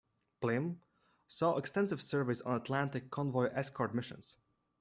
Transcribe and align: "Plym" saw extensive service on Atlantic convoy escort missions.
"Plym" 0.41 0.81
saw 1.27 1.57
extensive 1.57 2.01
service 2.01 2.41
on 2.41 2.55
Atlantic 2.59 3.11
convoy 3.11 3.49
escort 3.53 3.93
missions. 3.93 4.35